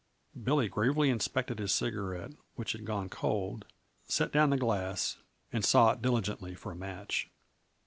Billy 0.43 0.67
gravely 0.67 1.11
inspected 1.11 1.59
his 1.59 1.71
cigarette, 1.71 2.31
which 2.55 2.71
had 2.71 2.85
gone 2.85 3.07
cold, 3.07 3.65
set 4.07 4.31
down 4.31 4.49
the 4.49 4.57
glass 4.57 5.17
and 5.53 5.63
sought 5.63 6.01
diligently 6.01 6.55
for 6.55 6.71
a 6.71 6.75
match. 6.75 7.29